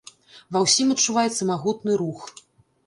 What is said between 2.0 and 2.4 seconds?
рух.